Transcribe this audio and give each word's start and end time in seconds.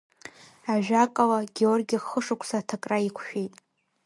Ажәакала, 0.73 1.39
Георги 1.55 2.03
хышықәса 2.07 2.57
аҭакра 2.59 2.97
иқәшәеит. 3.07 3.53